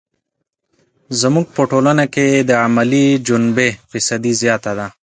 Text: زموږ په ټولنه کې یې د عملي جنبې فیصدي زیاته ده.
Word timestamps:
زموږ 1.19 1.45
په 1.55 1.61
ټولنه 1.71 2.05
کې 2.13 2.25
یې 2.33 2.41
د 2.49 2.51
عملي 2.65 3.05
جنبې 3.27 3.69
فیصدي 3.91 4.33
زیاته 4.41 4.71
ده. 4.77 4.87